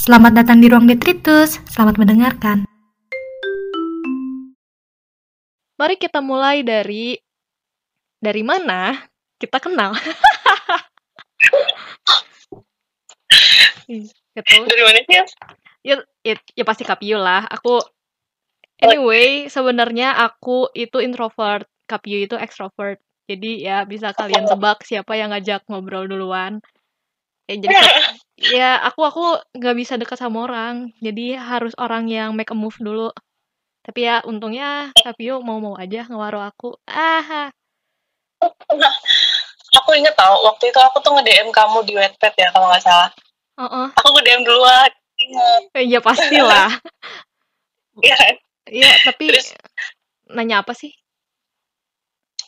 Selamat 0.00 0.32
datang 0.32 0.64
di 0.64 0.72
ruang 0.72 0.88
detritus. 0.88 1.60
Selamat 1.68 2.00
mendengarkan. 2.00 2.64
Mari 5.76 6.00
kita 6.00 6.24
mulai 6.24 6.64
dari 6.64 7.20
dari 8.16 8.40
mana 8.40 8.96
kita 9.36 9.60
kenal. 9.60 9.92
gitu. 13.84 14.56
Dari 14.64 14.82
mana 14.88 15.04
sih? 15.04 15.20
Ya, 15.84 16.00
ya, 16.24 16.40
ya 16.56 16.64
pasti 16.64 16.88
Kapio 16.88 17.20
lah. 17.20 17.44
Aku 17.60 17.84
anyway, 18.80 19.52
sebenarnya 19.52 20.16
aku 20.16 20.72
itu 20.72 20.96
introvert, 21.04 21.68
Kapio 21.84 22.24
itu 22.24 22.40
extrovert. 22.40 22.96
Jadi 23.28 23.68
ya 23.68 23.84
bisa 23.84 24.16
kalian 24.16 24.48
tebak 24.48 24.80
siapa 24.80 25.12
yang 25.20 25.36
ngajak 25.36 25.60
ngobrol 25.68 26.08
duluan. 26.08 26.64
Ya 27.44 27.60
jadi 27.60 27.76
ya 28.40 28.80
aku 28.80 29.00
aku 29.04 29.24
nggak 29.52 29.76
bisa 29.76 29.94
dekat 30.00 30.16
sama 30.16 30.48
orang. 30.48 30.90
Jadi 30.98 31.36
harus 31.36 31.76
orang 31.76 32.08
yang 32.08 32.32
make 32.32 32.50
a 32.50 32.56
move 32.56 32.76
dulu. 32.80 33.12
Tapi 33.80 34.04
ya 34.04 34.20
untungnya 34.24 34.92
Kapio 34.96 35.40
mau-mau 35.40 35.76
aja 35.76 36.04
ngewaro 36.08 36.40
aku. 36.40 36.76
Ah, 36.88 37.48
Aku 39.70 39.94
inget 39.94 40.16
tau, 40.18 40.34
waktu 40.50 40.74
itu 40.74 40.80
aku 40.82 40.98
tuh 40.98 41.14
nge-DM 41.14 41.54
kamu 41.54 41.86
di 41.86 41.94
Wattpad 41.94 42.34
ya, 42.34 42.48
kalau 42.50 42.66
nggak 42.72 42.82
salah. 42.82 43.10
heeh. 43.54 43.86
Aku 43.94 44.08
nge-DM 44.18 44.42
duluan. 44.42 44.90
Ingat. 45.20 45.62
Eh, 45.78 45.84
Ya 45.86 46.00
pastilah. 46.02 46.70
Iya. 48.00 48.16
Iya, 48.70 48.90
tapi 49.04 49.28
Terus? 49.28 49.52
nanya 50.32 50.64
apa 50.64 50.72
sih? 50.72 50.88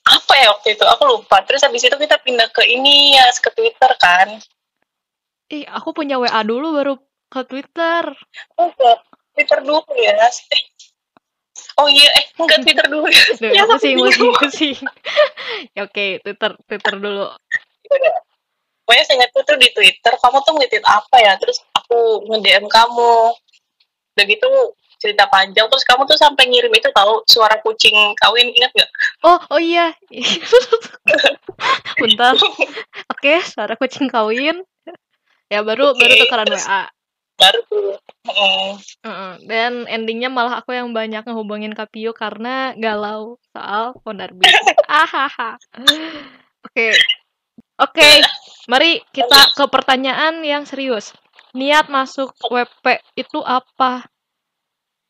Apa 0.07 0.33
ya 0.41 0.49
waktu 0.55 0.79
itu? 0.79 0.85
Aku 0.87 1.05
lupa. 1.05 1.45
Terus 1.45 1.61
habis 1.61 1.85
itu 1.85 1.93
kita 1.93 2.17
pindah 2.25 2.49
ke 2.49 2.65
ini 2.65 3.21
ya, 3.21 3.29
ke 3.37 3.53
Twitter 3.53 3.93
kan. 4.01 4.41
Ih, 5.53 5.69
aku 5.69 5.93
punya 5.93 6.17
WA 6.17 6.41
dulu 6.49 6.73
baru 6.73 6.95
ke 7.29 7.41
Twitter. 7.45 8.09
Oh, 8.57 8.73
ke 8.73 8.91
Twitter 9.37 9.61
dulu 9.61 9.85
ya. 10.01 10.17
Oh 11.77 11.89
iya, 11.93 12.09
eh 12.17 12.25
enggak 12.41 12.65
Twitter 12.65 12.87
dulu 12.89 13.05
ya. 13.13 13.25
Duh, 13.37 13.53
Ya, 13.57 13.63
aku 13.69 13.77
sih, 13.77 13.93
aku 13.93 14.09
pusing, 14.09 14.17
bingung. 14.17 14.37
pusing. 14.41 14.79
ya 15.77 15.81
oke, 15.85 16.07
Twitter, 16.25 16.51
Twitter 16.65 16.95
dulu. 16.97 17.27
Yaudah. 17.85 18.17
Pokoknya 18.83 19.05
saya 19.07 19.15
ingat 19.21 19.31
tuh 19.37 19.57
di 19.61 19.69
Twitter, 19.71 20.13
kamu 20.19 20.37
tuh 20.43 20.53
nge-tweet 20.59 20.87
apa 20.89 21.17
ya? 21.21 21.33
Terus 21.37 21.61
aku 21.77 22.27
nge-DM 22.33 22.67
kamu. 22.67 23.15
Udah 24.17 24.25
gitu 24.27 24.49
cerita 25.01 25.27
panjang, 25.29 25.67
terus 25.67 25.85
kamu 25.85 26.07
tuh 26.07 26.17
sampai 26.17 26.47
ngirim 26.49 26.71
itu 26.73 26.89
tahu 26.95 27.27
suara 27.27 27.59
kucing 27.61 27.95
kawin, 28.23 28.49
ingat 28.55 28.71
nggak? 28.71 28.91
Oh, 29.27 29.39
oh 29.51 29.61
iya. 29.61 29.91
Bentar. 32.03 32.39
Oke, 33.11 33.43
suara 33.43 33.75
kucing 33.77 34.07
kawin. 34.07 34.63
Ya 35.53 35.61
baru 35.61 35.93
baru 35.93 36.13
Oke, 36.17 36.21
tukeran 36.25 36.47
terus- 36.49 36.65
WA. 36.65 36.83
Baru 37.37 37.59
tuh. 37.69 37.93
Mm. 38.25 38.73
Heeh. 39.05 39.33
Dan 39.45 39.73
endingnya 39.85 40.33
malah 40.33 40.63
aku 40.63 40.73
yang 40.73 40.95
banyak 40.95 41.27
ngehubungin 41.27 41.75
Kapio 41.75 42.17
karena 42.17 42.73
galau 42.73 43.37
soal 43.53 43.93
Pondarbi. 44.01 44.47
Ahaha. 44.89 45.61
Oke. 46.65 46.97
Oke, 47.77 48.09
mari 48.71 49.03
kita 49.11 49.53
ke 49.53 49.65
pertanyaan 49.67 50.41
yang 50.41 50.63
serius. 50.63 51.11
Niat 51.53 51.91
masuk 51.91 52.31
WP 52.47 52.85
itu 53.19 53.43
apa? 53.43 54.07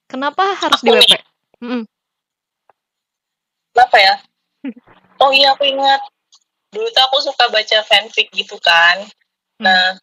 Kenapa 0.09 0.57
harus 0.57 0.81
di 0.81 0.89
Aku 0.89 0.97
WP? 0.99 1.05
nih. 1.07 1.23
Mm-mm. 1.63 1.83
Kenapa 3.71 3.97
ya? 4.01 4.15
Oh 5.23 5.31
iya 5.31 5.55
aku 5.55 5.63
ingat. 5.63 6.03
Dulu 6.75 6.89
tuh 6.91 7.03
aku 7.07 7.23
suka 7.23 7.47
baca 7.47 7.79
fanfic 7.87 8.27
gitu 8.35 8.59
kan. 8.59 9.07
Hmm. 9.63 9.95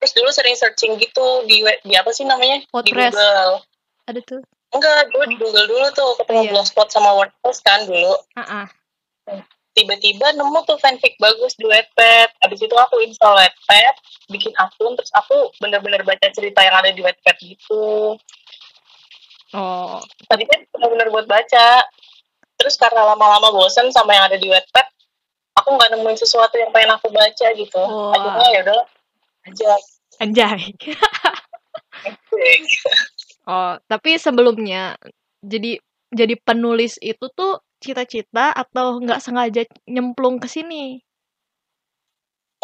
Terus 0.00 0.12
dulu 0.12 0.28
sering 0.32 0.56
searching 0.56 1.00
gitu 1.00 1.26
di 1.48 1.64
di 1.84 1.94
apa 1.96 2.12
sih 2.12 2.28
namanya? 2.28 2.60
Di 2.62 2.68
WordPress. 2.72 3.14
Google. 3.16 3.52
Ada 4.06 4.20
tuh. 4.22 4.42
Enggak, 4.76 5.08
dulu 5.14 5.24
di 5.24 5.36
Google 5.40 5.66
dulu 5.66 5.86
tuh 5.96 6.10
ketemu 6.20 6.40
Iya. 6.44 6.50
Blogspot 6.52 6.88
sama 6.92 7.10
WordPress 7.16 7.58
kan 7.64 7.88
dulu. 7.88 8.14
Ah. 8.36 8.68
Tiba-tiba 9.76 10.32
nemu 10.32 10.64
tuh 10.64 10.80
fanfic 10.80 11.20
bagus 11.20 11.52
di 11.60 11.68
Wattpad. 11.68 12.32
Habis 12.40 12.60
itu 12.64 12.72
aku 12.72 12.96
install 13.04 13.36
Wattpad, 13.36 13.94
bikin 14.32 14.52
akun, 14.56 14.96
terus 14.96 15.12
aku 15.12 15.52
bener-bener 15.60 16.00
baca 16.00 16.32
cerita 16.32 16.64
yang 16.64 16.80
ada 16.80 16.88
di 16.96 17.04
Wattpad 17.04 17.36
gitu. 17.44 18.16
Oh, 19.52 20.00
Tadi 20.26 20.44
kan 20.48 20.64
bener-bener 20.72 21.12
buat 21.12 21.28
baca. 21.28 21.84
Terus 22.56 22.80
karena 22.80 23.04
lama-lama 23.04 23.52
bosen 23.52 23.92
sama 23.92 24.16
yang 24.16 24.24
ada 24.32 24.40
di 24.40 24.48
Wattpad, 24.48 24.86
aku 25.60 25.68
nggak 25.76 25.92
nemuin 25.92 26.18
sesuatu 26.24 26.56
yang 26.56 26.72
pengen 26.72 26.96
aku 26.96 27.12
baca 27.12 27.46
gitu. 27.52 27.76
Wah. 27.84 28.16
Akhirnya 28.16 28.48
ya 28.56 28.60
udah 28.64 28.80
aja. 29.46 29.72
anjay. 30.22 30.72
Oh, 33.46 33.78
tapi 33.86 34.18
sebelumnya 34.18 34.98
jadi 35.38 35.78
jadi 36.10 36.34
penulis 36.42 36.98
itu 36.98 37.30
tuh 37.30 37.62
cita-cita 37.78 38.50
atau 38.50 38.98
nggak 38.98 39.22
sengaja 39.22 39.62
nyemplung 39.86 40.42
ke 40.42 40.50
sini? 40.50 40.98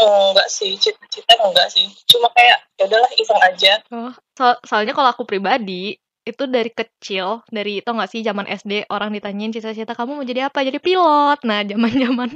Oh, 0.03 0.35
enggak 0.35 0.49
sih, 0.51 0.75
cita-cita 0.75 1.39
enggak 1.39 1.71
sih. 1.71 1.87
Cuma 2.11 2.27
kayak 2.35 2.59
ya 2.81 2.85
udahlah 2.91 3.11
iseng 3.15 3.41
aja. 3.45 3.73
Oh, 3.95 4.11
so- 4.35 4.61
soalnya 4.67 4.97
kalau 4.97 5.15
aku 5.15 5.23
pribadi 5.23 5.95
itu 6.23 6.45
dari 6.51 6.71
kecil, 6.71 7.43
dari 7.51 7.83
tau 7.83 7.95
nggak 7.99 8.11
sih 8.11 8.23
zaman 8.27 8.47
SD 8.51 8.87
orang 8.91 9.15
ditanyain 9.15 9.55
cita-cita 9.55 9.95
kamu 9.95 10.23
mau 10.23 10.27
jadi 10.27 10.51
apa? 10.51 10.67
Jadi 10.67 10.79
pilot. 10.83 11.39
Nah, 11.47 11.63
zaman-zaman 11.71 12.31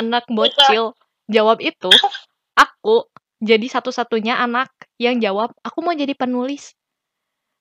anak 0.00 0.24
bocil 0.32 0.96
jawab 1.28 1.60
itu, 1.60 1.90
aku 2.56 3.04
jadi 3.40 3.66
satu-satunya 3.66 4.36
anak 4.36 4.68
yang 5.00 5.16
jawab 5.18 5.50
aku 5.64 5.80
mau 5.80 5.96
jadi 5.96 6.12
penulis. 6.12 6.76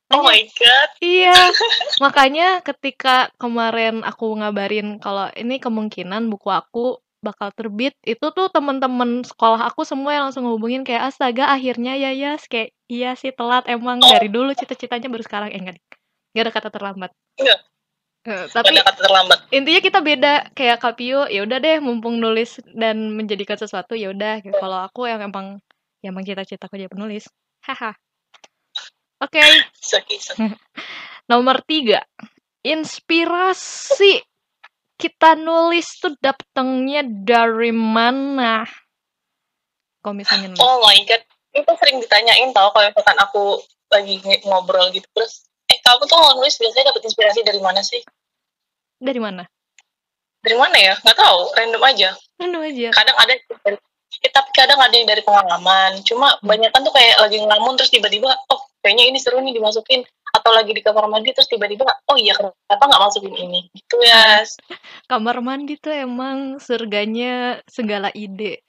Oh 0.10 0.26
my 0.26 0.42
god. 0.58 0.90
Iya, 1.00 1.38
makanya 2.04 2.66
ketika 2.66 3.30
kemarin 3.38 4.02
aku 4.02 4.34
ngabarin 4.42 4.98
kalau 4.98 5.30
ini 5.38 5.62
kemungkinan 5.62 6.28
buku 6.28 6.50
aku 6.50 6.98
bakal 7.20 7.52
terbit, 7.52 7.94
itu 8.08 8.32
tuh 8.32 8.48
temen-temen 8.50 9.22
sekolah 9.28 9.70
aku 9.70 9.84
semua 9.84 10.16
yang 10.16 10.32
langsung 10.32 10.48
ngehubungin 10.48 10.88
kayak 10.88 11.12
astaga 11.12 11.52
akhirnya 11.52 11.94
ya 11.94 12.16
Yas 12.16 12.48
kayak 12.48 12.72
iya 12.90 13.14
sih 13.14 13.36
telat 13.36 13.68
emang 13.68 14.00
dari 14.00 14.32
dulu 14.32 14.56
cita-citanya 14.56 15.12
baru 15.12 15.24
sekarang 15.24 15.50
eh 15.54 15.60
enggak. 15.62 15.78
Enggak 16.34 16.44
ada 16.48 16.54
kata 16.58 16.70
terlambat. 16.74 17.12
Iya. 17.38 17.56
Eh, 18.26 18.34
Nggak 18.50 18.52
tapi 18.52 18.72
ada 18.76 18.84
kata 18.84 19.00
terlambat. 19.06 19.40
intinya 19.54 19.82
kita 19.84 20.00
beda 20.02 20.34
kayak 20.52 20.78
Kapio 20.84 21.30
ya 21.30 21.40
udah 21.46 21.58
deh 21.62 21.78
mumpung 21.80 22.20
nulis 22.20 22.58
dan 22.74 23.16
menjadikan 23.16 23.56
sesuatu 23.56 23.94
ya 23.96 24.12
udah 24.12 24.44
gitu. 24.44 24.56
kalau 24.58 24.80
aku 24.84 25.08
yang 25.08 25.22
emang 25.24 25.62
yang 26.04 26.16
emang 26.16 26.24
cita-citaku 26.24 26.80
jadi 26.80 26.92
penulis. 26.92 27.28
Haha. 27.68 27.92
Oke. 29.20 29.44
Kisah-kisah. 29.84 30.36
Nomor 31.32 31.62
tiga, 31.68 32.02
inspirasi 32.64 34.24
kita 35.00 35.36
nulis 35.40 36.00
tuh 36.00 36.16
datangnya 36.20 37.04
dari 37.04 37.72
mana? 37.72 38.64
Kalau 40.00 40.16
misalnya 40.16 40.56
nulis. 40.56 40.64
Oh 40.64 40.80
my 40.84 41.00
god. 41.08 41.24
Itu 41.52 41.72
sering 41.80 42.00
ditanyain 42.00 42.52
tau 42.56 42.72
kalau 42.72 42.88
misalkan 42.88 43.20
aku 43.20 43.44
lagi 43.92 44.22
ng- 44.24 44.44
ngobrol 44.48 44.88
gitu. 44.96 45.08
Terus, 45.12 45.48
eh 45.68 45.80
kamu 45.84 46.08
tuh 46.08 46.16
kalau 46.16 46.40
nulis 46.40 46.56
biasanya 46.56 46.96
dapat 46.96 47.04
inspirasi 47.08 47.40
dari 47.44 47.60
mana 47.60 47.84
sih? 47.84 48.00
Dari 49.00 49.20
mana? 49.20 49.44
Dari 50.40 50.56
mana 50.56 50.78
ya? 50.80 50.96
Nggak 51.04 51.18
tahu, 51.20 51.40
random 51.56 51.84
aja. 51.84 52.10
Random 52.40 52.62
aja. 52.64 52.88
Kadang 52.96 53.18
ada 53.20 53.34
dari, 53.36 53.78
eh, 54.24 54.32
tapi 54.32 54.50
kadang 54.52 54.80
ada 54.80 54.92
yang 54.92 55.08
dari 55.08 55.24
pengalaman. 55.24 56.04
Cuma 56.04 56.36
banyak 56.44 56.70
kan 56.72 56.82
tuh 56.84 56.94
kayak 56.94 57.20
lagi 57.20 57.38
ngelamun 57.40 57.76
terus 57.80 57.92
tiba-tiba, 57.92 58.32
oh 58.52 58.62
kayaknya 58.84 59.06
ini 59.12 59.18
seru 59.20 59.40
nih 59.40 59.56
dimasukin. 59.56 60.04
Atau 60.30 60.54
lagi 60.54 60.78
di 60.78 60.86
kamar 60.86 61.10
mandi 61.10 61.34
terus 61.34 61.50
tiba-tiba, 61.50 61.90
oh 61.90 62.18
iya 62.20 62.38
kenapa 62.38 62.84
nggak 62.86 63.02
masukin 63.02 63.34
ini? 63.34 63.66
Gitu 63.74 63.98
ya. 64.06 64.46
Kamar 65.10 65.42
mandi 65.42 65.74
tuh 65.82 65.96
emang 65.96 66.62
surganya 66.62 67.66
segala 67.66 68.14
ide. 68.14 68.62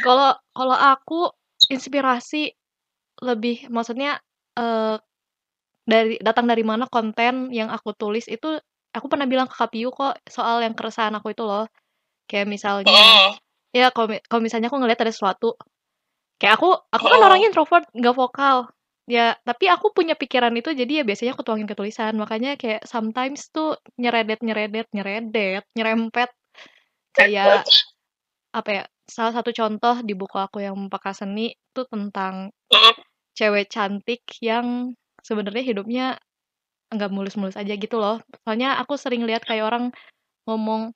Kalau 0.00 0.32
kalau 0.54 0.78
aku 0.78 1.28
inspirasi 1.68 2.54
lebih 3.22 3.68
maksudnya 3.68 4.18
eh 4.56 4.96
dari 5.82 6.14
datang 6.22 6.46
dari 6.46 6.62
mana 6.62 6.86
konten 6.86 7.50
yang 7.50 7.66
aku 7.68 7.90
tulis 7.92 8.30
itu 8.30 8.58
aku 8.94 9.06
pernah 9.10 9.26
bilang 9.26 9.50
ke 9.50 9.56
Kapiu 9.58 9.90
kok 9.90 10.22
soal 10.30 10.62
yang 10.62 10.72
keresahan 10.78 11.14
aku 11.18 11.34
itu 11.34 11.42
loh. 11.42 11.66
Kayak 12.32 12.48
misalnya 12.48 12.96
Hmm. 12.96 13.36
Ya, 13.72 13.88
kalau 13.88 14.08
mi 14.12 14.20
kalau 14.28 14.44
misalnya 14.44 14.68
aku 14.68 14.76
ngelihat 14.84 15.00
ada 15.00 15.12
sesuatu, 15.12 15.56
kayak 16.36 16.60
aku 16.60 16.76
aku 16.92 17.04
kan 17.08 17.16
Heeh. 17.16 17.24
orangnya 17.24 17.48
introvert, 17.48 17.88
nggak 17.96 18.16
vokal. 18.16 18.68
Ya, 19.08 19.32
tapi 19.48 19.64
aku 19.72 19.96
punya 19.96 20.12
pikiran 20.12 20.52
itu 20.52 20.76
jadi 20.76 21.00
ya 21.00 21.04
biasanya 21.08 21.32
aku 21.32 21.40
tuangin 21.40 21.64
ke 21.64 21.72
tulisan. 21.72 22.12
Makanya 22.20 22.60
kayak 22.60 22.84
sometimes 22.84 23.48
tuh 23.48 23.80
nyeredet-nyeredet, 23.96 24.92
nyeredet, 24.92 25.64
nyerempet 25.72 26.28
kayak 27.16 27.64
apa 28.52 28.68
ya? 28.68 28.84
Salah 29.08 29.32
satu 29.40 29.56
contoh 29.56 30.04
di 30.04 30.12
buku 30.12 30.36
aku 30.36 30.60
yang 30.60 30.76
Peka 30.92 31.16
Seni 31.16 31.52
tuh 31.72 31.88
tentang 31.88 32.52
Hmm. 32.72 32.94
cewek 33.32 33.72
cantik 33.72 34.20
yang 34.44 34.92
sebenarnya 35.24 35.64
hidupnya 35.64 36.06
nggak 36.92 37.08
mulus-mulus 37.08 37.56
aja 37.56 37.72
gitu 37.72 37.96
loh. 37.96 38.20
Soalnya 38.44 38.76
aku 38.76 39.00
sering 39.00 39.24
lihat 39.24 39.48
kayak 39.48 39.64
orang 39.64 39.84
ngomong 40.44 40.92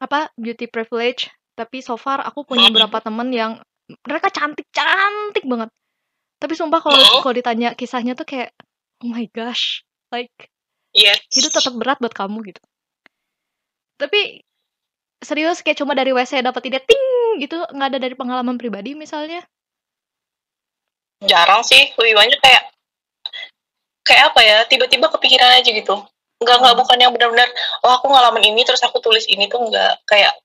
apa 0.00 0.32
beauty 0.40 0.66
privilege 0.66 1.28
tapi 1.54 1.84
so 1.84 2.00
far 2.00 2.24
aku 2.24 2.42
punya 2.48 2.68
Hmm. 2.68 2.72
beberapa 2.72 2.98
temen 3.04 3.28
yang 3.30 3.60
mereka 4.08 4.32
cantik 4.32 4.66
cantik 4.72 5.44
banget 5.44 5.70
Tapi 6.40 6.56
sumpah 6.56 6.80
kalau 6.80 6.96
Mhm. 6.96 7.20
kalau 7.20 7.34
ditanya 7.36 7.68
kisahnya 7.76 8.16
tuh 8.16 8.24
kayak, 8.24 8.56
"Oh 9.04 9.12
my 9.12 9.28
gosh," 9.28 9.84
like 10.08 10.32
Yes. 10.96 11.20
hidup 11.36 11.52
tetap 11.52 11.76
berat 11.76 12.00
buat 12.00 12.16
kamu 12.16 12.48
gitu. 12.48 12.64
Tapi 14.00 14.40
serius 15.20 15.60
kayak 15.60 15.76
cuma 15.84 15.92
dari 15.92 16.16
WC 16.16 16.40
dapet 16.40 16.72
ide 16.72 16.80
ting 16.80 17.04
gitu, 17.44 17.60
nggak 17.60 17.88
ada 17.92 17.98
dari 18.00 18.16
pengalaman 18.16 18.56
pribadi 18.56 18.96
misalnya? 18.96 19.44
Jarang 21.20 21.60
sih, 21.60 21.92
lebih 22.00 22.16
banyak 22.16 22.40
kayak 22.40 22.72
kayak 24.00 24.32
apa 24.32 24.40
ya, 24.40 24.56
tiba-tiba 24.64 25.12
kepikiran 25.12 25.60
aja 25.60 25.70
gitu. 25.70 26.00
Enggak 26.40 26.56
enggak 26.56 26.72
Oh. 26.74 26.80
bukan 26.80 26.98
yang 27.04 27.12
benar-benar, 27.12 27.48
"Oh, 27.84 27.92
aku 28.00 28.06
ngalamin 28.08 28.44
ini 28.56 28.64
terus 28.64 28.80
aku 28.80 28.96
tulis 29.04 29.28
ini," 29.28 29.44
tuh 29.52 29.60
enggak. 29.68 30.00
Kayak 30.08 30.40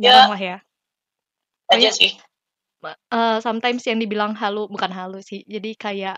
Jarang 0.00 0.28
ya 0.28 0.32
lah 0.32 0.40
ya. 0.40 0.56
aja 1.72 1.90
sih. 1.90 2.14
eee, 3.12 3.38
sometimes 3.42 3.82
yang 3.88 3.98
dibilang 4.02 4.34
halu 4.38 4.66
bukan 4.70 4.92
halu 4.94 5.18
sih, 5.24 5.42
jadi 5.46 5.72
kayak 5.78 6.16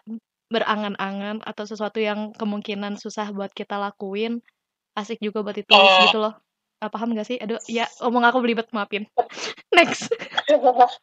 berangan-angan 0.53 1.45
atau 1.45 1.65
sesuatu 1.69 2.01
yang 2.01 2.33
kemungkinan 2.37 2.97
susah 3.01 3.31
buat 3.37 3.53
kita 3.53 3.77
lakuin, 3.81 4.41
asik 4.99 5.19
juga 5.23 5.43
buat 5.47 5.57
ditulis 5.59 5.93
Oh. 5.95 6.05
gitu 6.09 6.19
loh. 6.23 6.35
Eee, 6.83 6.91
paham 6.93 7.13
nggak 7.15 7.29
sih? 7.29 7.39
Aduh, 7.41 7.61
ya 7.71 7.87
omong 8.05 8.25
aku 8.29 8.39
belibet, 8.45 8.69
maafin. 8.77 9.07
Next. 9.77 10.11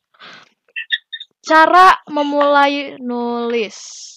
Cara 1.48 2.00
memulai 2.10 2.96
nulis. 3.04 4.15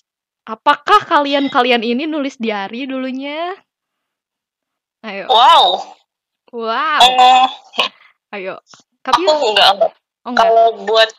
Apakah 0.49 1.05
kalian-kalian 1.05 1.85
ini 1.85 2.09
nulis 2.09 2.41
diary 2.41 2.89
dulunya? 2.89 3.53
Ayo. 5.05 5.29
Wow. 5.29 5.93
Wow. 6.57 7.01
Oh, 7.05 7.45
Ayo. 8.33 8.57
aku 9.05 9.13
Kapiu? 9.13 9.29
enggak 9.29 9.69
enggak. 9.77 9.93
Oh, 10.25 10.33
enggak? 10.33 10.49
Kalau 10.49 10.67
buat 10.89 11.11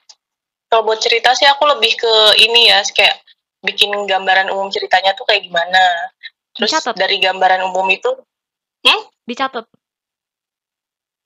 kalau 0.74 0.82
buat 0.90 0.98
cerita 0.98 1.38
sih 1.38 1.46
aku 1.46 1.62
lebih 1.78 1.94
ke 1.94 2.14
ini 2.42 2.74
ya, 2.74 2.82
kayak 2.90 3.22
bikin 3.62 3.94
gambaran 4.10 4.50
umum 4.50 4.74
ceritanya 4.74 5.14
tuh 5.14 5.30
kayak 5.30 5.46
gimana. 5.46 6.10
Terus 6.58 6.74
Dicatat? 6.74 6.98
dari 6.98 7.22
gambaran 7.22 7.62
umum 7.70 7.86
itu 7.94 8.10
hmm? 8.82 9.02
Dicatat? 9.30 9.70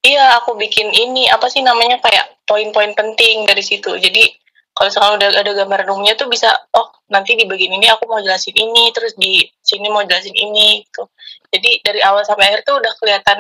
Iya, 0.04 0.44
aku 0.44 0.60
bikin 0.60 0.92
ini, 0.92 1.32
apa 1.32 1.48
sih 1.48 1.64
namanya, 1.64 1.96
kayak 2.04 2.44
poin-poin 2.44 2.92
penting 2.92 3.48
dari 3.48 3.64
situ. 3.64 3.88
Jadi, 3.96 4.36
kalau 4.74 4.88
misalkan 4.90 5.14
udah 5.22 5.30
ada 5.38 5.52
gambaran 5.54 5.88
umumnya 5.94 6.18
tuh 6.18 6.28
bisa, 6.28 6.50
oh 6.74 6.90
nanti 7.14 7.38
di 7.38 7.46
bagian 7.46 7.78
ini 7.78 7.88
aku 7.94 8.10
mau 8.10 8.18
jelasin 8.22 8.58
ini, 8.58 8.90
terus 8.90 9.14
di 9.14 9.46
sini 9.62 9.88
mau 9.94 10.02
jelasin 10.02 10.34
ini, 10.34 10.82
gitu. 10.86 11.06
Jadi, 11.54 11.86
dari 11.86 12.02
awal 12.02 12.26
sampai 12.26 12.50
akhir 12.50 12.66
tuh 12.66 12.82
udah 12.82 12.94
kelihatan 12.98 13.40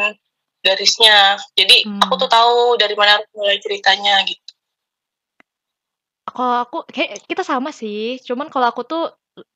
garisnya. 0.61 1.41
Jadi, 1.57 1.89
aku 2.05 2.13
tuh 2.21 2.29
Hmm. 2.29 2.37
tahu 2.37 2.57
dari 2.77 2.93
mana 2.93 3.17
harus 3.17 3.29
mulai 3.33 3.57
ceritanya, 3.57 4.21
gitu. 4.29 4.53
Kalau 6.29 6.63
aku 6.63 6.77
kayak 6.87 7.25
kita 7.27 7.43
sama 7.43 7.69
sih, 7.75 8.17
cuman 8.23 8.47
kalau 8.53 8.69
aku 8.71 8.81
tuh, 8.87 9.03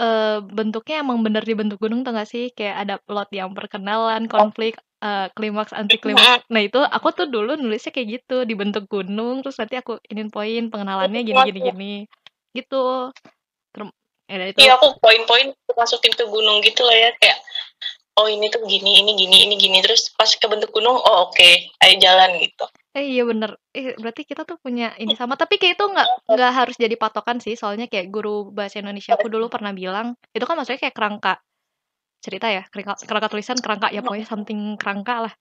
eee, 0.02 0.44
bentuknya 0.44 1.06
emang 1.06 1.22
bener 1.24 1.42
dibentuk 1.46 1.80
gunung 1.80 2.04
tau 2.04 2.12
nggak 2.14 2.28
sih? 2.30 2.52
Kayak 2.58 2.76
ada 2.86 2.96
plot 3.02 3.30
yang 3.34 3.54
perkenalan, 3.56 4.26
konflik, 4.28 4.76
eee, 5.04 5.28
klimaks, 5.38 5.72
anti 5.74 5.98
klimaks. 6.02 6.46
Nah 6.50 6.62
itu 6.64 6.80
aku 6.82 7.08
tuh 7.14 7.28
dulu 7.30 7.54
nulisnya 7.58 7.94
kayak 7.94 8.08
gitu, 8.22 8.44
dibentuk 8.50 8.90
gunung, 8.90 9.46
terus 9.46 9.58
nanti 9.62 9.78
aku 9.78 10.02
iniin 10.10 10.30
poin, 10.34 10.70
pengenalannya 10.74 11.22
gini 11.22 11.40
gini 11.54 11.60
gini, 11.62 11.94
gitu. 12.58 13.14
Term 13.74 13.90
ya 14.28 14.36
itu 14.52 14.60
Iya, 14.60 14.76
aku 14.76 15.00
poin-poin 15.00 15.54
aku 15.56 15.72
masukin 15.78 16.12
ke 16.12 16.26
gunung 16.28 16.60
gitu 16.66 16.84
lah 16.84 16.98
ya, 16.98 17.10
kayak, 17.22 17.38
oh 18.20 18.28
ini 18.28 18.50
tuh 18.52 18.66
gini, 18.68 19.00
ini 19.06 19.16
gini, 19.16 19.38
ini 19.48 19.56
gini, 19.56 19.78
terus 19.80 20.12
pas 20.18 20.28
kebentuk 20.28 20.74
gunung, 20.76 20.98
oh 21.00 21.30
oke, 21.32 21.50
ayo 21.86 21.94
jalan, 22.02 22.36
gitu. 22.42 22.66
Eh, 22.98 23.14
iya 23.14 23.24
bener. 23.24 23.56
Eh, 23.78 23.94
berarti 23.96 24.26
kita 24.26 24.42
tuh 24.44 24.58
punya 24.58 24.92
ini 24.98 25.14
sama, 25.14 25.38
tapi 25.38 25.62
kayak 25.62 25.78
itu 25.78 25.86
nggak 25.86 26.08
nggak 26.28 26.52
harus 26.52 26.76
jadi 26.82 26.96
patokan 26.98 27.38
sih, 27.38 27.54
soalnya 27.54 27.86
kayak 27.86 28.10
guru 28.10 28.50
bahasa 28.52 28.82
Indonesia 28.82 29.14
aku 29.16 29.30
dulu 29.30 29.48
pernah 29.54 29.72
bilang, 29.72 30.18
itu 30.34 30.44
kan 30.44 30.58
maksudnya 30.58 30.82
kayak 30.82 30.98
kerangka 30.98 31.38
cerita 32.24 32.48
ya, 32.50 32.64
kerangka 32.74 32.94
kerangka 33.08 33.30
tulisan, 33.34 33.58
kerangka 33.62 33.88
ya 33.94 34.02
pokoknya 34.06 34.28
something 34.28 34.60
kerangka 34.82 35.16
lah. 35.30 35.34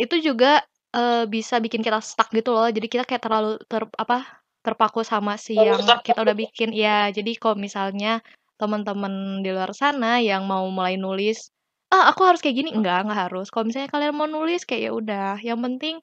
Itu 0.00 0.16
juga, 0.20 0.62
eee, 0.96 1.24
bisa 1.30 1.58
bikin 1.62 1.82
kita 1.86 2.00
stuck 2.04 2.30
gitu 2.34 2.52
loh, 2.56 2.68
jadi 2.70 2.86
kita 2.90 3.04
kayak 3.08 3.22
terlalu 3.24 3.58
ter 3.70 3.84
apa, 3.98 4.42
terpaku 4.66 5.02
sama 5.06 5.36
si 5.40 5.62
yang 5.66 5.80
kita 6.04 6.20
udah 6.26 6.36
bikin 6.36 6.70
iya, 6.74 7.08
jadi 7.14 7.32
kalau 7.38 7.56
misalnya 7.58 8.20
teman-teman 8.60 9.40
di 9.44 9.50
luar 9.54 9.70
sana 9.76 10.18
yang 10.22 10.44
mau 10.48 10.66
mulai 10.72 10.96
nulis, 11.00 11.50
"Ah, 11.92 12.10
aku 12.12 12.22
harus 12.28 12.40
kayak 12.44 12.56
gini," 12.64 12.70
enggak, 12.76 13.06
enggak 13.06 13.28
harus. 13.30 13.48
Kalau 13.52 13.66
misalnya 13.68 13.90
kalian 13.92 14.14
mau 14.16 14.28
nulis 14.30 14.64
kayak 14.68 14.82
ya 14.88 14.92
udah, 14.96 15.30
yang 15.44 15.60
penting 15.64 16.00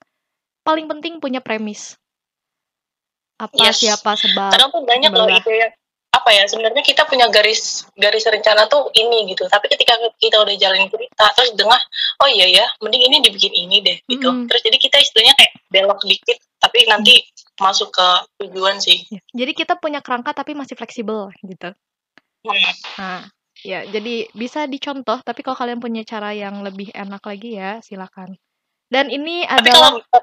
paling 0.66 0.86
penting 0.90 1.18
punya 1.22 1.40
premis. 1.44 1.96
Apa, 3.40 3.66
Yes. 3.66 3.82
siapa, 3.82 4.14
sebab, 4.14 4.50
Kadang 4.54 4.70
tuh 4.70 4.82
banyak 4.86 5.10
loh 5.10 5.26
ide 5.26 5.52
yang 5.66 5.72
apa 6.14 6.30
ya, 6.30 6.46
sebenarnya 6.46 6.82
kita 6.86 7.02
punya 7.10 7.26
garis 7.26 7.90
garis 7.98 8.22
rencana 8.22 8.70
tuh 8.70 8.86
ini 8.94 9.26
gitu, 9.34 9.50
tapi 9.50 9.66
ketika 9.66 9.98
kita 10.22 10.38
udah 10.38 10.54
jalanin 10.54 10.86
cerita, 10.86 11.26
terus 11.34 11.50
dengar, 11.58 11.82
oh 12.22 12.28
iya 12.30 12.46
ya, 12.46 12.66
mending 12.78 13.02
ini 13.10 13.16
dibikin 13.26 13.50
ini 13.50 13.82
deh, 13.82 13.98
gitu. 14.06 14.30
Mhm. 14.30 14.46
Terus 14.46 14.62
jadi 14.62 14.78
kita 14.78 14.96
istilahnya 15.02 15.34
kayak 15.34 15.52
belok 15.74 16.00
dikit, 16.06 16.38
tapi 16.62 16.86
nanti 16.86 17.18
masuk 17.58 17.90
ke 17.90 18.08
tujuan 18.46 18.78
sih. 18.78 19.02
Ya, 19.10 19.20
jadi 19.34 19.52
kita 19.54 19.74
punya 19.82 19.98
kerangka 19.98 20.30
tapi 20.30 20.54
masih 20.54 20.78
fleksibel 20.78 21.34
gitu. 21.42 21.74
Hmm. 22.46 22.72
Nah, 22.98 23.22
ya 23.66 23.82
jadi 23.90 24.30
bisa 24.30 24.70
dicontoh, 24.70 25.18
tapi 25.26 25.42
kalau 25.42 25.58
kalian 25.58 25.82
punya 25.82 26.06
cara 26.06 26.30
yang 26.30 26.62
lebih 26.62 26.94
enak 26.94 27.22
lagi 27.26 27.58
ya 27.58 27.82
silakan. 27.82 28.38
Dan 28.86 29.10
ini 29.10 29.42
Tapi 29.42 29.66
adalah 29.66 29.98
kalau 29.98 30.22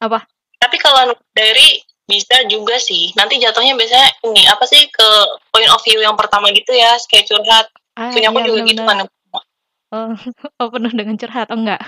apa? 0.00 0.20
tapi 0.56 0.76
kalau 0.80 1.12
dari 1.36 1.78
bisa 2.06 2.46
juga 2.46 2.78
sih. 2.78 3.10
Nanti 3.14 3.36
jatuhnya 3.36 3.74
biasanya 3.74 4.08
ini 4.24 4.46
apa 4.46 4.62
sih 4.64 4.86
ke 4.88 5.08
point 5.50 5.68
of 5.68 5.82
view 5.82 5.98
yang 5.98 6.14
pertama 6.14 6.48
gitu 6.50 6.70
ya, 6.70 6.94
kayak 7.06 7.26
curhat. 7.26 7.66
Ah, 7.94 8.14
Punya 8.14 8.30
aku 8.30 8.38
iya 8.40 8.46
juga 8.46 8.60
gitu 8.64 8.80
bener-bener. 8.80 9.06
kan. 9.10 9.44
Oh, 9.86 10.10
oh 10.62 10.68
penuh 10.70 10.92
dengan 10.92 11.14
curhat, 11.14 11.50
oh 11.50 11.58
enggak? 11.58 11.82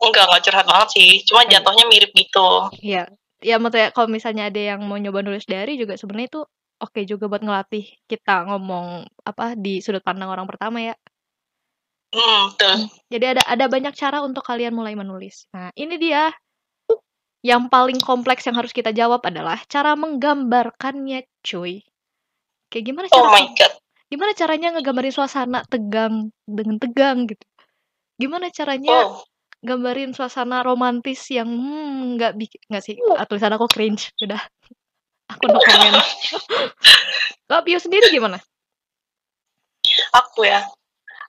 Enggak, 0.00 0.24
enggak 0.30 0.42
curhat 0.48 0.66
banget 0.66 0.88
sih. 0.94 1.10
Cuma 1.26 1.44
Iya. 1.44 1.60
jatuhnya 1.60 1.84
mirip 1.90 2.10
gitu. 2.14 2.48
Iya. 2.80 3.04
Ya 3.40 3.56
maksudnya 3.56 3.88
kalau 3.92 4.08
misalnya 4.08 4.52
ada 4.52 4.60
yang 4.60 4.80
mau 4.84 5.00
nyoba 5.00 5.24
nulis 5.24 5.48
diary 5.48 5.80
juga 5.80 5.96
sebenarnya 5.96 6.28
itu 6.28 6.42
oke 6.80 7.00
juga 7.08 7.24
buat 7.24 7.40
ngelatih 7.40 7.88
kita 8.04 8.44
ngomong 8.44 9.08
apa 9.24 9.56
di 9.56 9.80
sudut 9.80 10.04
pandang 10.04 10.28
orang 10.28 10.44
pertama 10.44 10.80
ya. 10.80 10.94
Hmm, 12.12 12.52
betul. 12.52 12.74
Hmm, 12.84 12.88
jadi 13.08 13.24
ada 13.38 13.42
ada 13.48 13.64
banyak 13.64 13.94
cara 13.96 14.20
untuk 14.20 14.44
kalian 14.44 14.76
mulai 14.76 14.92
menulis. 14.92 15.48
Nah, 15.56 15.72
ini 15.72 15.96
dia 15.96 16.28
yang 17.40 17.72
paling 17.72 17.96
kompleks 17.98 18.44
yang 18.44 18.56
harus 18.56 18.70
kita 18.70 18.92
jawab 18.92 19.24
adalah 19.24 19.56
cara 19.66 19.96
menggambarkannya, 19.96 21.24
cuy. 21.40 21.80
Kayak 22.68 22.84
gimana 22.92 23.06
Oh 23.10 23.16
cara 23.16 23.28
my 23.32 23.46
god. 23.56 23.72
gimana 24.10 24.32
caranya 24.34 24.68
ngegambarin 24.74 25.14
suasana 25.14 25.62
tegang 25.70 26.34
dengan 26.44 26.76
tegang 26.82 27.30
gitu. 27.30 27.44
Gimana 28.18 28.50
caranya 28.50 29.06
Oh. 29.06 29.22
gambarin 29.62 30.12
suasana 30.12 30.60
romantis 30.66 31.24
yang 31.30 31.46
hmm, 31.48 32.16
nggak 32.18 32.32
bikin 32.36 32.60
nggak 32.68 32.80
sih 32.84 32.96
ah, 33.12 33.28
tulisan 33.28 33.52
aku 33.52 33.68
cringe 33.68 34.08
udah 34.24 34.40
aku 35.28 35.52
no 35.52 35.60
comment 35.60 36.00
kalau 37.48 37.60
Pio 37.62 37.76
sendiri 37.76 38.08
gimana 38.08 38.40
Aku 40.10 40.42
ya. 40.44 40.64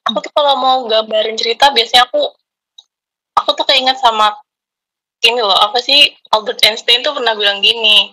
Aku 0.09 0.17
tuh 0.21 0.31
kalau 0.33 0.57
mau 0.57 0.77
gambarin 0.89 1.37
cerita 1.37 1.69
biasanya 1.69 2.09
aku 2.09 2.33
aku 3.37 3.49
tuh 3.53 3.65
keinget 3.67 3.97
sama 4.01 4.33
ini 5.21 5.39
loh, 5.41 5.53
apa 5.53 5.77
sih 5.77 6.09
Albert 6.33 6.61
Einstein 6.65 7.05
tuh 7.05 7.13
pernah 7.13 7.37
bilang 7.37 7.61
gini, 7.61 8.09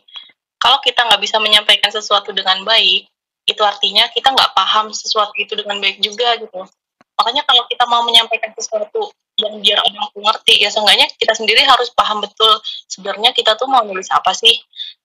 kalau 0.60 0.82
kita 0.84 1.06
nggak 1.08 1.22
bisa 1.22 1.40
menyampaikan 1.40 1.88
sesuatu 1.88 2.34
dengan 2.34 2.60
baik, 2.66 3.08
itu 3.48 3.62
artinya 3.64 4.04
kita 4.12 4.28
nggak 4.34 4.52
paham 4.52 4.92
sesuatu 4.92 5.32
itu 5.40 5.56
dengan 5.56 5.80
baik 5.80 6.04
juga 6.04 6.36
gitu. 6.36 6.68
Makanya 7.16 7.42
kalau 7.48 7.64
kita 7.66 7.88
mau 7.88 8.04
menyampaikan 8.04 8.52
sesuatu 8.54 9.10
yang 9.38 9.58
biar 9.62 9.78
orang 9.80 10.10
tuh 10.42 10.54
ya 10.58 10.68
seenggaknya 10.68 11.06
kita 11.14 11.30
sendiri 11.34 11.62
harus 11.62 11.94
paham 11.94 12.18
betul 12.18 12.58
sebenarnya 12.90 13.30
kita 13.30 13.54
tuh 13.54 13.70
mau 13.70 13.86
nulis 13.86 14.10
apa 14.10 14.34
sih. 14.34 14.54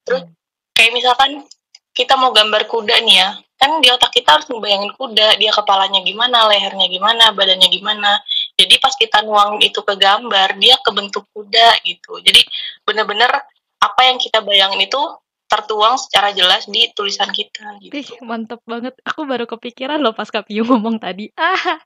Terus 0.04 0.28
kayak 0.76 0.92
misalkan 0.92 1.46
kita 1.94 2.18
mau 2.18 2.34
gambar 2.34 2.66
kuda 2.66 2.98
nih 3.06 3.16
ya, 3.22 3.30
kan 3.62 3.78
di 3.80 3.88
otak 3.94 4.10
kita 4.10 4.42
harus 4.42 4.50
membayangin 4.50 4.92
kuda, 4.98 5.38
dia 5.38 5.54
kepalanya 5.54 6.02
gimana, 6.02 6.50
lehernya 6.50 6.90
gimana, 6.90 7.32
badannya 7.38 7.70
gimana. 7.70 8.18
Jadi 8.54 8.76
pas 8.78 8.94
kita 8.94 9.26
nuangin 9.26 9.66
itu 9.66 9.82
ke 9.82 9.94
gambar, 9.98 10.62
dia 10.62 10.78
kebentuk 10.86 11.26
kuda 11.34 11.82
gitu. 11.82 12.22
Jadi 12.22 12.46
bener-bener 12.86 13.30
apa 13.82 14.02
yang 14.06 14.22
kita 14.22 14.40
bayangin 14.46 14.86
itu 14.86 15.02
tertuang 15.50 16.02
secara 16.02 16.34
jelas 16.34 16.66
di 16.66 16.90
tulisan 16.98 17.30
kita 17.30 17.78
gitu. 17.78 17.94
Ih, 17.94 18.10
mantep 18.26 18.58
banget 18.66 18.98
aku 19.06 19.30
baru 19.30 19.46
kepikiran 19.46 20.02
loh 20.02 20.16
pas 20.18 20.26
Kak 20.26 20.50
Pio 20.50 20.66
ngomong 20.66 20.98
tadi 20.98 21.30
ah 21.38 21.78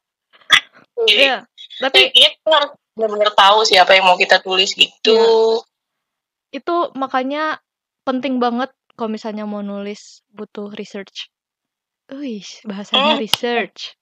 Jadi 1.04 1.20
iya 1.20 1.44
tapi 1.84 2.08
kita 2.16 2.48
harus 2.48 2.72
bener-bener 2.96 3.28
tahu 3.36 3.68
siapa 3.68 3.92
yang 3.92 4.08
mau 4.08 4.16
kita 4.16 4.40
tulis 4.40 4.72
gitu. 4.72 5.20
itu 6.48 6.76
makanya 6.96 7.60
penting 8.08 8.40
banget 8.40 8.72
kalau 8.96 9.12
misalnya 9.12 9.44
mau 9.44 9.60
nulis 9.60 10.24
butuh 10.32 10.72
research 10.72 11.28
Wih, 12.08 12.48
bahasanya 12.64 13.20
Hmm. 13.20 13.24
research. 13.24 14.00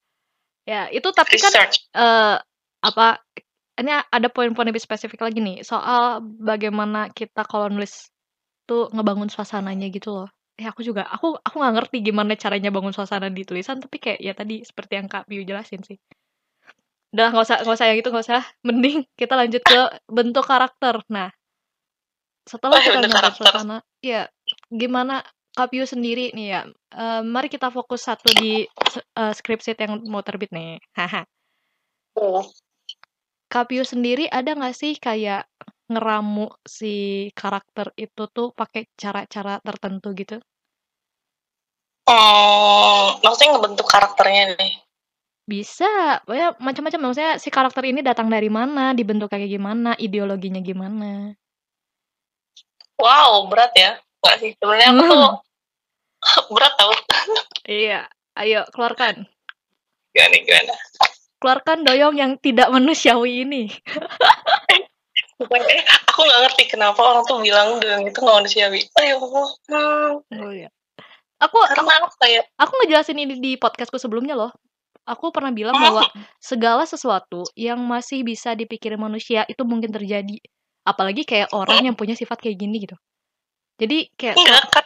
Ya, 0.70 0.94
itu 0.94 1.10
tapi 1.10 1.42
kan 1.42 1.50
Research. 1.50 1.90
Eh 2.86 2.90
apa 2.92 3.08
ini 3.82 3.92
ada 4.18 4.28
poin-poin 4.36 4.68
lebih 4.70 4.84
spesifik 4.88 5.20
lagi 5.26 5.40
nih 5.48 5.58
soal 5.72 6.04
bagaimana 6.50 7.00
kita 7.20 7.42
kalau 7.52 7.68
nulis 7.74 7.94
tuh 8.70 8.82
ngebangun 8.96 9.30
suasananya 9.34 9.88
gitu 9.98 10.10
loh. 10.18 10.30
ya 10.62 10.68
aku 10.74 10.82
juga 10.90 11.04
aku 11.16 11.28
aku 11.48 11.56
nggak 11.62 11.76
ngerti 11.78 11.98
gimana 12.08 12.34
caranya 12.44 12.70
bangun 12.76 12.94
suasana 12.98 13.28
di 13.38 13.44
tulisan 13.50 13.78
tapi 13.84 13.98
kayak 14.04 14.20
ya 14.28 14.34
tadi 14.40 14.56
seperti 14.70 14.94
yang 15.00 15.08
Kak 15.14 15.26
Piu 15.30 15.42
jelasin 15.50 15.82
sih. 15.90 15.98
Udah 17.14 17.28
nggak 17.32 17.46
usah 17.48 17.58
nggak 17.64 17.76
usah 17.78 17.88
yang 17.90 18.00
itu 18.02 18.10
nggak 18.12 18.26
usah. 18.28 18.44
Mending 18.68 18.98
kita 19.20 19.34
lanjut 19.40 19.64
ke 19.72 19.80
bentuk 20.18 20.46
karakter. 20.52 20.96
Nah, 21.16 21.30
setelah 22.52 22.80
kita 22.86 23.00
nyampe 23.02 23.18
karakter. 23.18 23.38
suasana, 23.40 23.78
ya 24.02 24.22
gimana 24.70 25.16
Kak 25.56 25.68
Piu 25.72 25.86
sendiri 25.88 26.36
nih 26.36 26.48
ya. 26.54 26.62
eh, 27.02 27.22
mari 27.24 27.48
kita 27.48 27.68
fokus 27.72 28.02
satu 28.08 28.30
di 28.36 28.68
se- 28.92 29.08
eh, 29.22 29.34
script 29.38 29.64
sheet 29.66 29.80
yang 29.84 29.94
mau 30.12 30.22
terbit 30.28 30.52
nih. 30.58 30.78
Haha. 30.98 31.22
Oh. 33.46 33.52
Kak 33.54 33.70
Piu 33.70 33.86
sendiri 33.86 34.26
ada 34.26 34.58
nggak 34.58 34.76
sih 34.76 34.98
kayak 34.98 35.46
ngeramu 35.86 36.50
si 36.66 37.30
karakter 37.38 37.94
itu 37.94 38.26
tuh 38.34 38.50
pakai 38.58 38.90
cara-cara 38.98 39.62
tertentu 39.62 40.18
gitu? 40.18 40.42
Hmm, 42.06 43.18
maksudnya 43.22 43.58
ngebentuk 43.58 43.86
karakternya 43.90 44.58
nih. 44.58 44.74
Bisa, 45.46 46.22
ya 46.26 46.58
macam-macam. 46.58 47.10
Maksudnya 47.10 47.38
si 47.38 47.54
karakter 47.54 47.86
ini 47.86 48.02
datang 48.02 48.34
dari 48.34 48.50
mana, 48.50 48.98
dibentuk 48.98 49.30
kayak 49.30 49.50
gimana, 49.50 49.94
ideologinya 49.98 50.62
gimana. 50.62 51.38
Wow, 52.98 53.46
berat 53.50 53.74
ya. 53.78 54.02
Enggak 54.22 54.36
sih, 54.42 54.52
sebenarnya 54.58 54.90
aku 54.90 55.04
tuh 55.06 55.26
berat 56.54 56.74
tau. 56.78 56.94
Iya, 57.70 58.10
ayo 58.42 58.66
keluarkan. 58.74 59.30
Gimana, 60.14 60.38
gimana. 60.42 60.74
Keluarkan 61.40 61.84
doyong 61.84 62.16
yang 62.16 62.32
tidak 62.40 62.72
manusiawi 62.72 63.44
ini. 63.44 63.70
Pokoknya, 65.36 65.68
eh, 65.68 65.84
aku 65.84 66.20
nggak 66.24 66.40
ngerti 66.48 66.64
kenapa 66.72 67.00
orang 67.04 67.24
tuh 67.28 67.44
bilang 67.44 67.80
doyong 67.84 68.08
itu 68.08 68.18
nggak 68.24 68.38
manusiawi. 68.40 68.80
Ayo, 69.04 69.20
hmm, 69.20 70.40
Oh 70.40 70.52
iya. 70.56 70.72
Aku 71.44 71.60
aku, 71.60 71.76
karena 71.76 72.08
apa 72.08 72.26
ya? 72.32 72.42
aku 72.56 72.72
ngejelasin 72.80 73.20
ini 73.20 73.36
di 73.44 73.60
podcastku 73.60 74.00
sebelumnya 74.00 74.40
loh. 74.40 74.56
Aku 75.06 75.30
pernah 75.30 75.52
bilang 75.52 75.76
bahwa 75.78 76.08
segala 76.42 76.88
sesuatu 76.88 77.46
yang 77.54 77.78
masih 77.84 78.26
bisa 78.26 78.56
dipikirin 78.56 78.98
manusia 78.98 79.44
itu 79.46 79.62
mungkin 79.68 79.92
terjadi. 79.92 80.40
Apalagi 80.88 81.28
kayak 81.28 81.52
orang 81.54 81.86
yang 81.86 81.96
punya 82.00 82.18
sifat 82.18 82.42
kayak 82.42 82.58
gini 82.58 82.88
gitu. 82.88 82.98
Jadi 83.76 84.10
kayak 84.16 84.40
Enggak, 84.40 84.64
kan? 84.72 84.86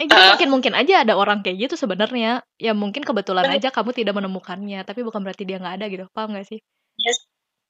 Eh, 0.00 0.08
Ah. 0.08 0.32
mungkin 0.32 0.48
mungkin 0.48 0.72
aja 0.72 1.04
ada 1.04 1.14
orang 1.20 1.44
kayak 1.44 1.68
gitu 1.68 1.74
sebenarnya. 1.76 2.40
Ya 2.56 2.72
mungkin 2.72 3.04
kebetulan 3.04 3.44
Bener. 3.44 3.60
aja 3.60 3.68
kamu 3.68 3.92
tidak 3.92 4.16
menemukannya, 4.16 4.80
tapi 4.88 5.04
bukan 5.04 5.20
berarti 5.20 5.44
dia 5.44 5.60
nggak 5.60 5.76
ada 5.76 5.86
gitu. 5.92 6.04
Paham 6.16 6.32
nggak 6.32 6.48
sih? 6.48 6.60
Yes. 6.96 7.20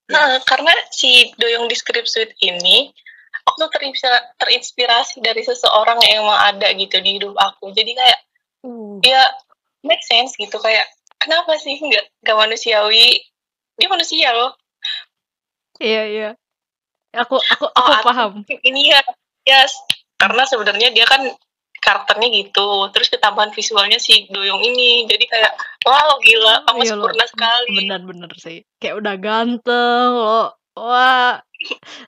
Nah, 0.06 0.38
karena 0.46 0.70
si 0.94 1.34
doyong 1.34 1.66
di 1.66 1.74
script 1.74 2.06
suite 2.06 2.34
ini, 2.42 2.90
aku 3.42 3.66
tuh 3.66 3.70
terinspira- 3.74 4.34
terinspirasi 4.38 5.18
dari 5.18 5.42
seseorang 5.42 5.98
yang 6.06 6.26
emang 6.26 6.38
ada 6.54 6.68
gitu 6.74 7.02
di 7.02 7.18
hidup 7.18 7.34
aku. 7.34 7.74
Jadi 7.74 7.90
kayak, 7.96 8.18
Uh. 8.62 9.02
ya 9.02 9.22
make 9.82 10.02
sense 10.06 10.38
gitu. 10.38 10.54
Kayak, 10.62 10.86
kenapa 11.18 11.58
sih 11.58 11.74
nggak, 11.74 12.22
nggak 12.22 12.38
manusiawi? 12.38 13.18
Dia 13.78 13.88
manusia 13.90 14.30
loh. 14.30 14.54
Iya, 15.82 16.02
iya. 16.06 16.30
Aku 17.18 17.34
aku 17.42 17.66
Oh, 17.66 17.82
aku 17.82 17.90
atau 17.98 18.06
paham. 18.06 18.32
Ini 18.46 18.94
ya, 18.94 19.00
yes. 19.42 19.74
Karena 20.14 20.46
sebenarnya 20.46 20.94
dia 20.94 21.02
kan 21.02 21.26
karakternya 21.82 22.28
gitu. 22.30 22.86
Terus 22.94 23.10
ketambahan 23.10 23.50
visualnya 23.50 23.98
si 23.98 24.30
doyong 24.30 24.62
ini. 24.62 25.04
Jadi 25.10 25.24
kayak, 25.26 25.52
wow 25.82 26.14
gila, 26.22 26.62
kamu 26.64 26.78
Iya, 26.78 26.94
lo 26.94 27.02
sempurna 27.02 27.24
sekali. 27.26 27.74
benar-benar 27.82 28.32
sih. 28.38 28.62
Kayak 28.78 29.02
udah 29.02 29.14
ganteng 29.18 30.08
lo. 30.14 30.42
Wah, 30.72 31.42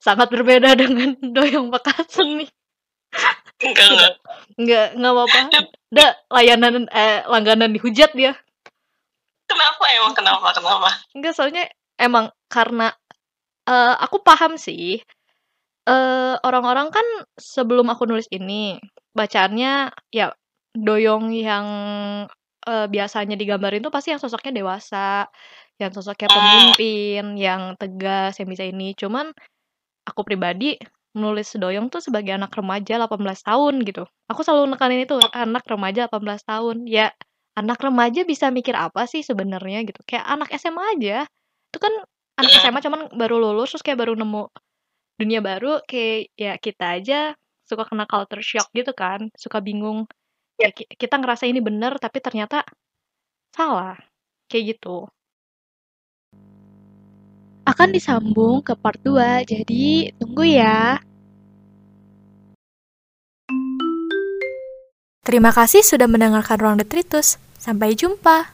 sangat 0.01 0.31
berbeda 0.33 0.73
dengan 0.81 1.19
doyong 1.21 1.69
Bekasem 1.69 2.41
nih. 2.41 2.51
Enggak, 3.61 3.87
enggak. 3.91 4.13
Nggak 4.57 4.87
nggak 4.97 5.13
apa-apa. 5.13 5.39
Udah 5.95 6.11
layanan 6.31 6.87
eh 6.91 7.23
langganan 7.27 7.71
dihujat 7.75 8.15
dia. 8.15 8.33
Kenapa 9.45 9.85
emang? 9.93 10.13
Kenapa? 10.17 10.47
Kenapa? 10.57 10.89
Enggak, 11.13 11.35
soalnya 11.37 11.65
emang 12.01 12.33
karena 12.49 12.91
eh 13.67 13.95
aku 14.01 14.23
paham 14.23 14.55
sih. 14.57 15.03
eh 15.85 16.35
orang-orang 16.41 16.89
kan 16.89 17.05
sebelum 17.37 17.85
aku 17.93 18.09
nulis 18.09 18.25
ini 18.33 18.81
bacaannya 19.15 19.95
ya 20.13 20.27
doyong 20.75 21.31
yang 21.35 21.67
eh, 22.69 22.87
biasanya 22.89 23.37
digambarin 23.41 23.83
tuh 23.85 23.93
pasti 23.95 24.13
yang 24.15 24.23
sosoknya 24.23 24.53
dewasa, 24.65 25.29
yang 25.81 25.93
sosoknya 25.95 26.29
Hmm. 26.31 26.37
pemimpin, 26.39 27.25
yang 27.39 27.63
tegas, 27.81 28.39
yang 28.41 28.49
bisa 28.51 28.65
ini. 28.67 28.97
Cuman 28.97 29.31
aku 30.09 30.21
pribadi 30.27 30.77
nulis 31.15 31.55
doyong 31.57 31.89
tuh 31.93 32.03
sebagai 32.03 32.35
anak 32.35 32.53
remaja 32.57 32.99
18 32.99 33.41
tahun 33.47 33.83
gitu. 33.87 34.05
Aku 34.31 34.43
selalu 34.47 34.75
nekanin 34.77 35.07
itu 35.07 35.17
anak 35.35 35.65
remaja 35.69 36.09
18 36.11 36.43
tahun. 36.47 36.87
Ya 36.91 37.13
anak 37.59 37.79
remaja 37.83 38.27
bisa 38.27 38.51
mikir 38.51 38.75
apa 38.79 39.07
sih 39.07 39.23
sebenarnya 39.23 39.87
gitu. 39.89 40.01
Kayak 40.09 40.27
anak 40.27 40.49
SMA 40.59 40.85
aja. 40.99 41.19
Itu 41.71 41.79
kan 41.83 41.93
anak. 42.41 42.51
SMA 42.63 42.81
cuman 42.83 43.01
baru 43.15 43.39
lulus 43.43 43.75
terus 43.77 43.85
kayak 43.87 44.01
baru 44.03 44.15
nemu 44.19 44.51
dunia 45.21 45.41
baru 45.45 45.79
kayak 45.87 46.35
ya 46.35 46.53
kita 46.59 46.87
aja 46.99 47.21
suka 47.75 47.91
kena 47.91 48.07
culture 48.07 48.41
shock 48.41 48.71
gitu 48.71 48.95
kan. 48.95 49.27
Suka 49.35 49.59
bingung. 49.59 50.07
Ya 50.55 50.71
ki- 50.71 50.87
kita 50.87 51.19
ngerasa 51.19 51.51
ini 51.51 51.59
bener 51.59 51.99
tapi 51.99 52.23
ternyata 52.23 52.63
salah. 53.51 53.99
Kayak 54.47 54.79
gitu. 54.79 55.11
Akan 57.67 57.91
disambung 57.91 58.63
ke 58.63 58.79
part 58.79 59.01
2, 59.03 59.43
jadi 59.43 60.15
tunggu 60.21 60.47
ya. 60.47 61.03
Terima 65.25 65.51
kasih 65.51 65.83
sudah 65.83 66.07
mendengarkan 66.07 66.61
Ruang 66.61 66.77
Detritus. 66.79 67.41
Sampai 67.59 67.99
jumpa. 67.99 68.54